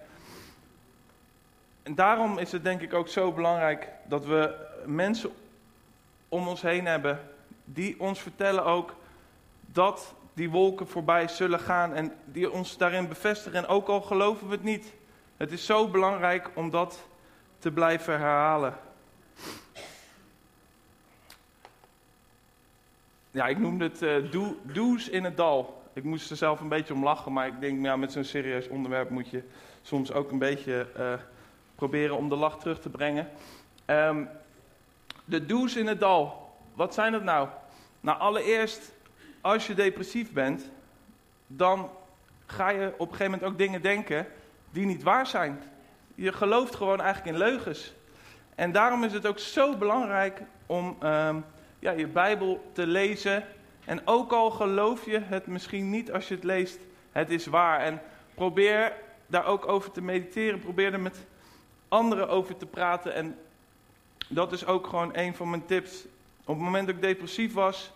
[1.84, 5.32] en daarom is het denk ik ook zo belangrijk dat we mensen
[6.30, 7.20] om ons heen hebben
[7.66, 8.96] die ons vertellen ook
[9.66, 13.60] dat die wolken voorbij zullen gaan en die ons daarin bevestigen.
[13.60, 14.94] En ook al geloven we het niet,
[15.38, 17.08] het is zo belangrijk om dat
[17.60, 18.78] te blijven herhalen.
[23.32, 25.82] Ja, ik noemde het uh, in het dal.
[25.94, 28.68] Ik moest er zelf een beetje om lachen, maar ik denk, ja, met zo'n serieus
[28.68, 29.44] onderwerp moet je
[29.82, 31.14] soms ook een beetje uh,
[31.76, 33.30] proberen om de lach terug te brengen.
[33.86, 34.30] Um,
[35.26, 37.48] de do's in het dal, wat zijn dat nou?
[38.00, 38.94] Nou, allereerst,
[39.42, 40.70] als je depressief bent,
[41.48, 41.90] dan
[42.46, 44.28] ga je op een gegeven moment ook dingen denken
[44.74, 45.62] die niet waar zijn.
[46.16, 47.94] Je gelooft gewoon eigenlijk in leugens.
[48.56, 51.46] En daarom is het ook zo belangrijk om um,
[51.80, 53.44] ja, je Bijbel te lezen.
[53.86, 56.80] En ook al geloof je het misschien niet als je het leest,
[57.12, 57.80] het is waar.
[57.80, 58.02] En
[58.36, 58.94] probeer
[59.28, 60.60] daar ook over te mediteren.
[60.60, 61.26] Probeer er met
[61.88, 63.14] anderen over te praten.
[63.14, 63.38] En
[64.28, 66.06] dat is ook gewoon een van mijn tips.
[66.46, 67.92] Op het moment dat ik depressief was,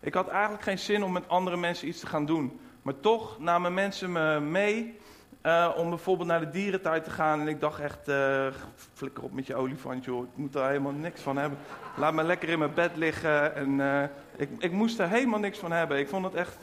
[0.00, 2.60] ik had eigenlijk geen zin om met andere mensen iets te gaan doen.
[2.82, 4.98] Maar toch namen mensen me mee
[5.42, 7.40] uh, om bijvoorbeeld naar de dierentuin te gaan.
[7.40, 8.46] En ik dacht echt, uh,
[8.94, 11.58] flikker op met je olifant joh, ik moet daar helemaal niks van hebben.
[11.96, 13.54] Laat me lekker in mijn bed liggen.
[13.54, 14.02] En uh,
[14.36, 15.98] ik, ik moest er helemaal niks van hebben.
[15.98, 16.58] Ik vond het echt...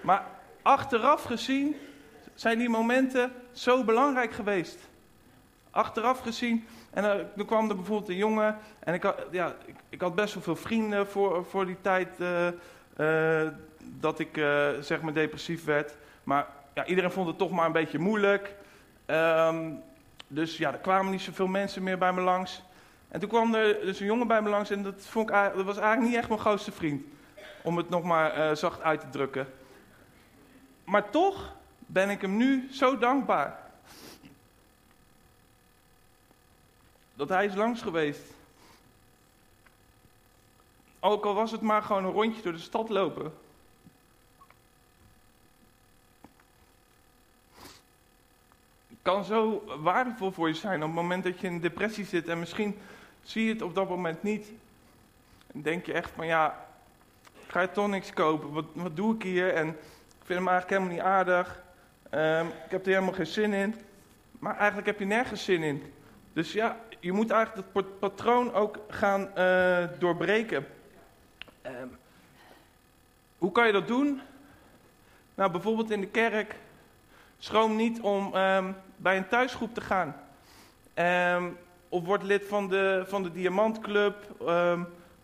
[0.00, 0.26] maar
[0.62, 1.76] achteraf gezien
[2.34, 4.78] zijn die momenten zo belangrijk geweest.
[5.70, 8.56] Achteraf gezien en toen kwam er bijvoorbeeld een jongen.
[8.78, 12.08] En ik had, ja, ik, ik had best wel veel vrienden voor, voor die tijd
[13.80, 14.34] dat ik
[14.80, 15.96] zeg maar depressief werd.
[16.24, 18.54] Maar ja, iedereen vond het toch maar een beetje moeilijk.
[19.06, 19.82] Um,
[20.26, 22.62] dus ja, er kwamen niet zoveel mensen meer bij me langs.
[23.08, 25.64] En toen kwam er dus een jongen bij me langs en dat, vond ik, dat
[25.64, 27.02] was eigenlijk niet echt mijn grootste vriend.
[27.62, 29.52] Om het nog maar zacht uit te drukken.
[30.84, 33.68] Maar toch ben ik hem nu zo dankbaar.
[37.18, 38.22] dat hij is langs geweest.
[41.00, 43.32] Ook al was het maar gewoon een rondje door de stad lopen.
[49.08, 52.38] Kan zo waardevol voor je zijn op het moment dat je in depressie zit en
[52.38, 52.78] misschien
[53.22, 54.52] zie je het op dat moment niet.
[55.52, 56.66] En denk je echt van ja,
[57.44, 59.54] ik ga je toch niks kopen, wat, wat doe ik hier?
[59.54, 61.62] En ik vind hem eigenlijk helemaal niet aardig.
[62.14, 63.74] Um, ik heb er helemaal geen zin in.
[64.38, 65.92] Maar eigenlijk heb je nergens zin in.
[66.32, 70.66] Dus ja, je moet eigenlijk het patroon ook gaan uh, doorbreken.
[71.66, 71.98] Um,
[73.38, 74.20] hoe kan je dat doen?
[75.34, 76.54] Nou, bijvoorbeeld in de kerk.
[77.38, 80.16] Schroom niet om um, bij een thuisgroep te gaan.
[81.34, 84.14] Um, of word lid van de, van de Diamantclub,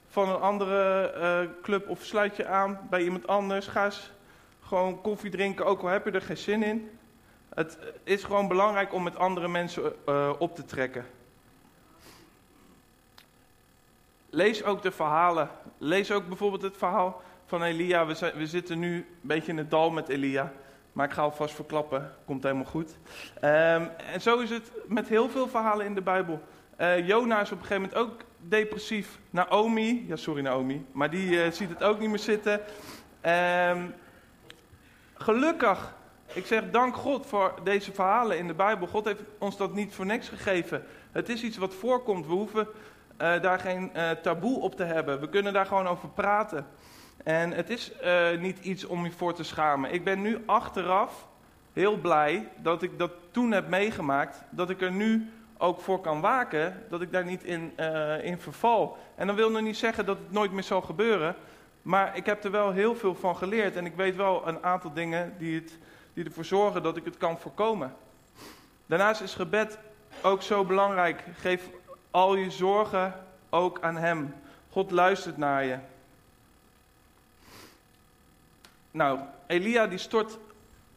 [0.08, 3.66] van een andere uh, club of sluit je aan bij iemand anders.
[3.66, 4.12] Ga eens
[4.62, 6.90] gewoon koffie drinken, ook al heb je er geen zin in.
[7.54, 11.06] Het is gewoon belangrijk om met andere mensen uh, op te trekken.
[14.30, 15.48] Lees ook de verhalen.
[15.78, 18.06] Lees ook bijvoorbeeld het verhaal van Elia.
[18.06, 20.52] We, zijn, we zitten nu een beetje in het dal met Elia.
[20.94, 22.96] Maar ik ga alvast verklappen, komt helemaal goed.
[23.36, 26.42] Um, en zo is het met heel veel verhalen in de Bijbel.
[26.80, 29.18] Uh, Jona is op een gegeven moment ook depressief.
[29.30, 32.60] Naomi, ja sorry Naomi, maar die uh, ziet het ook niet meer zitten.
[33.70, 33.94] Um,
[35.14, 35.94] gelukkig,
[36.32, 38.86] ik zeg dank God voor deze verhalen in de Bijbel.
[38.86, 40.84] God heeft ons dat niet voor niks gegeven.
[41.12, 42.26] Het is iets wat voorkomt.
[42.26, 45.20] We hoeven uh, daar geen taboe op te hebben.
[45.20, 46.66] We kunnen daar gewoon over praten.
[47.22, 49.92] En het is uh, niet iets om je voor te schamen.
[49.92, 51.28] Ik ben nu achteraf
[51.72, 54.42] heel blij dat ik dat toen heb meegemaakt.
[54.50, 56.82] Dat ik er nu ook voor kan waken.
[56.88, 57.78] Dat ik daar niet in,
[58.22, 58.98] in verval.
[59.14, 61.36] En dan wil nog niet zeggen dat het nooit meer zal gebeuren.
[61.82, 63.76] Maar ik heb er wel heel veel van geleerd.
[63.76, 65.78] En ik weet wel een aantal dingen die, het,
[66.14, 67.94] die ervoor zorgen dat ik het kan voorkomen.
[68.86, 69.78] Daarnaast is gebed
[70.22, 71.24] ook zo belangrijk.
[71.36, 71.70] Geef
[72.10, 73.14] al je zorgen
[73.50, 74.34] ook aan Hem.
[74.70, 75.78] God luistert naar je.
[78.94, 80.38] Nou, Elia die stort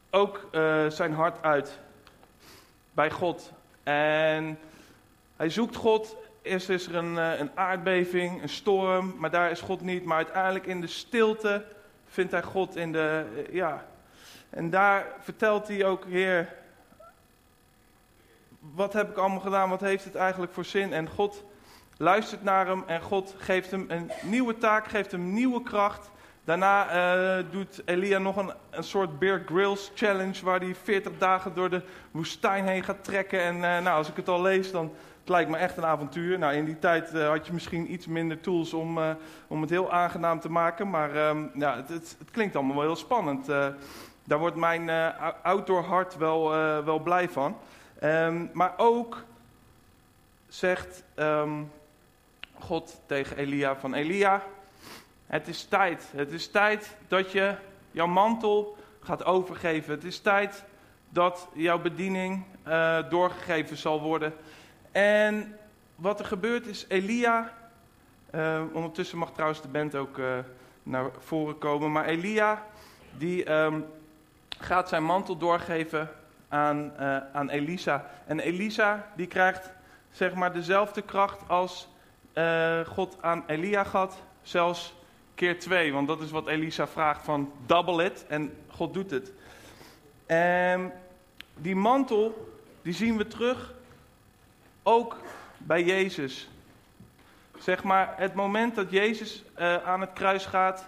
[0.10, 1.80] ook uh, zijn hart uit
[2.92, 3.52] bij God.
[3.84, 4.60] En
[5.36, 6.16] hij zoekt God.
[6.42, 10.06] Eerst is er een, uh, een aardbeving, een storm, maar daar is God niet.
[10.06, 11.66] Maar uiteindelijk in de stilte
[12.08, 13.86] vindt hij God in de, uh, ja.
[14.50, 16.54] En daar vertelt hij ook, Heer,
[18.60, 19.70] wat heb ik allemaal gedaan?
[19.70, 20.94] Wat heeft het eigenlijk voor zin?
[20.94, 21.44] En God
[21.98, 26.10] luistert naar hem en God geeft hem een nieuwe taak, geeft hem nieuwe kracht.
[26.48, 26.96] Daarna
[27.38, 31.70] uh, doet Elia nog een, een soort Bear Grylls challenge waar hij 40 dagen door
[31.70, 31.82] de
[32.12, 33.42] woestijn heen gaat trekken.
[33.42, 36.40] En uh, nou, als ik het al lees, dan het lijkt me echt een avontuur.
[36.40, 39.00] Nou, in die tijd uh, had je misschien iets minder tools om,
[39.48, 40.90] om het heel aangenaam te maken.
[40.90, 43.46] Maar ehm, het, het, klinkt allemaal wel heel spannend.
[44.24, 46.50] Daar wordt mijn outdoor hart wel,
[46.84, 47.58] wel blij van.
[48.04, 49.24] Um, maar ook
[50.48, 51.72] zegt um,
[52.60, 54.44] God tegen Elia van Elia,
[55.28, 56.12] het is tijd.
[56.16, 57.56] Het is tijd dat je
[57.92, 59.94] jouw mantel gaat overgeven.
[59.94, 60.64] Het is tijd
[61.10, 64.34] dat jouw bediening uh, doorgegeven zal worden.
[64.92, 65.58] En
[65.96, 67.54] wat er gebeurt is, Elia,
[68.36, 70.38] uh, ondertussen mag trouwens de band ook uh,
[70.84, 72.64] naar voren komen, maar Elia
[73.18, 73.86] die um,
[74.60, 76.10] gaat zijn mantel doorgeven
[76.50, 76.98] aan,
[77.34, 78.06] aan Elisa.
[78.26, 79.72] En Elisa die krijgt
[80.12, 81.88] zeg maar dezelfde kracht als
[82.86, 84.97] God aan Elia gaf, zelfs
[85.38, 85.94] keer twee.
[85.94, 89.32] Want dat is wat Elisa vraagt van double it en God doet het.
[90.26, 90.94] En
[91.56, 93.74] die mantel, die zien we terug
[94.84, 95.18] ook
[95.58, 96.50] bij Jezus.
[97.58, 100.88] Zeg maar, het moment dat Jezus uh, aan het kruis gaat,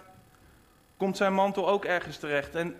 [0.96, 2.54] komt zijn mantel ook ergens terecht.
[2.54, 2.76] En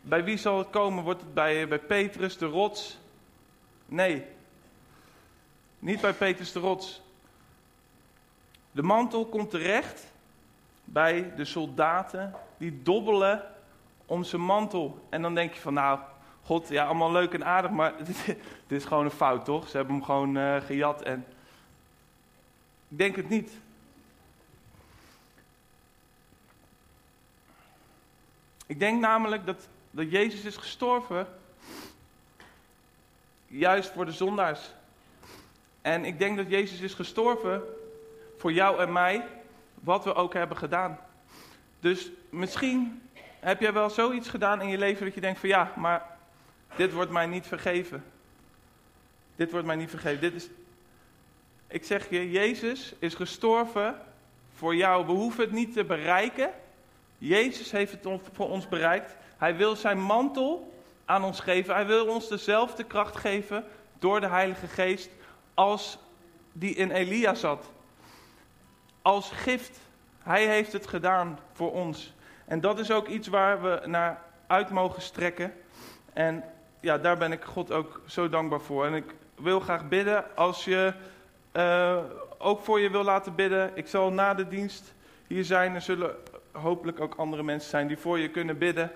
[0.00, 1.04] bij wie zal het komen?
[1.04, 2.98] Wordt het bij, bij Petrus de rots?
[3.86, 4.24] Nee,
[5.78, 7.02] niet bij Petrus de rots.
[8.72, 10.14] De mantel komt terecht
[10.86, 13.42] bij de soldaten die dobbelen
[14.06, 15.06] om zijn mantel.
[15.08, 15.98] En dan denk je van nou,
[16.42, 19.68] God, ja, allemaal leuk en aardig, maar dit, is gewoon een fout, toch?
[19.68, 21.26] Ze hebben hem gewoon uh, gejat en...
[22.88, 23.52] Ik denk het niet.
[28.66, 31.26] Ik denk namelijk dat, dat Jezus is gestorven
[33.46, 34.74] juist voor de zondaars.
[35.82, 37.62] En ik denk dat Jezus is gestorven
[38.38, 39.26] voor jou en mij,
[39.80, 40.98] wat we ook hebben gedaan.
[41.80, 43.02] Dus misschien
[43.40, 46.16] heb jij wel zoiets gedaan in je leven dat je denkt van ja, maar
[46.76, 48.04] dit wordt mij niet vergeven.
[49.36, 50.20] Dit wordt mij niet vergeven.
[50.20, 50.48] Dit is,
[51.66, 54.00] ik zeg je, Jezus is gestorven
[54.54, 55.06] voor jou.
[55.06, 56.50] We hoeven het niet te bereiken.
[57.18, 59.16] Jezus heeft het voor ons bereikt.
[59.36, 60.72] Hij wil zijn mantel
[61.04, 61.74] aan ons geven.
[61.74, 63.64] Hij wil ons dezelfde kracht geven
[63.98, 65.10] door de Heilige Geest
[65.54, 65.98] als
[66.52, 67.70] die in Elia zat.
[69.06, 69.78] Als gift.
[70.22, 72.14] Hij heeft het gedaan voor ons.
[72.44, 75.52] En dat is ook iets waar we naar uit mogen strekken.
[76.12, 76.44] En
[76.80, 78.86] ja, daar ben ik God ook zo dankbaar voor.
[78.86, 80.92] En ik wil graag bidden als je
[81.52, 81.98] uh,
[82.38, 83.70] ook voor je wil laten bidden.
[83.74, 84.94] Ik zal na de dienst
[85.26, 85.74] hier zijn.
[85.74, 86.16] Er zullen
[86.52, 88.92] hopelijk ook andere mensen zijn die voor je kunnen bidden.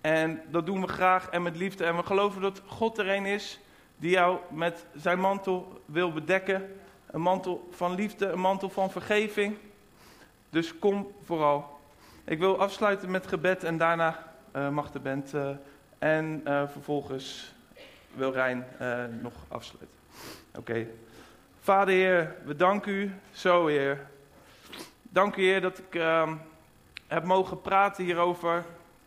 [0.00, 1.84] En dat doen we graag en met liefde.
[1.84, 3.60] En we geloven dat God er een is
[3.96, 6.80] die jou met zijn mantel wil bedekken.
[7.10, 9.56] Een mantel van liefde, een mantel van vergeving.
[10.50, 11.78] Dus kom vooral.
[12.24, 15.34] Ik wil afsluiten met gebed en daarna uh, mag de band.
[15.34, 15.50] Uh,
[15.98, 17.54] en uh, vervolgens
[18.14, 18.66] wil Rijn
[19.20, 19.96] nog afsluiten.
[20.50, 20.58] Oké.
[20.58, 20.88] Okay.
[21.60, 24.06] Vader Heer, we danken u zo Heer.
[25.02, 26.32] Dank u Heer dat ik uh,
[27.06, 28.64] heb mogen praten hierover.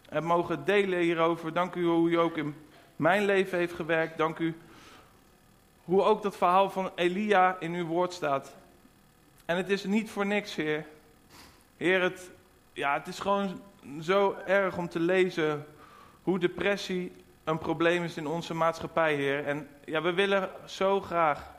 [0.09, 1.53] Heb mogen delen hierover.
[1.53, 2.55] Dank u hoe u ook in
[2.95, 4.17] mijn leven heeft gewerkt.
[4.17, 4.55] Dank u
[5.91, 8.55] hoe ook dat verhaal van Elia in uw woord staat.
[9.45, 10.85] En het is niet voor niks, Heer.
[11.77, 12.31] Heer, het,
[12.73, 13.61] ja, het is gewoon
[14.01, 15.65] zo erg om te lezen
[16.23, 17.11] hoe depressie
[17.43, 19.45] een probleem is in onze maatschappij, Heer.
[19.45, 21.51] En ja, we willen zo graag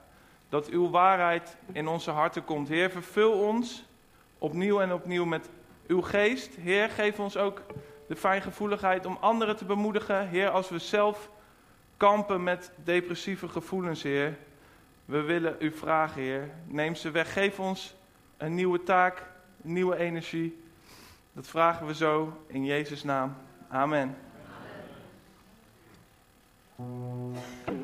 [0.49, 2.69] dat uw waarheid in onze harten komt.
[2.69, 3.85] Heer, vervul ons
[4.39, 5.51] opnieuw en opnieuw met
[5.87, 6.55] uw geest.
[6.55, 7.63] Heer, geef ons ook
[8.09, 10.29] de fijngevoeligheid om anderen te bemoedigen.
[10.29, 11.31] Heer, als we zelf
[12.03, 14.39] kampen met depressieve gevoelens, Heer.
[15.05, 16.51] We willen u vragen, Heer.
[16.67, 17.33] Neem ze weg.
[17.33, 17.95] Geef ons
[18.37, 19.27] een nieuwe taak,
[19.57, 20.63] nieuwe energie.
[21.33, 23.37] Dat vragen we zo in Jezus' naam.
[23.69, 24.17] Amen.
[26.79, 27.81] Amen.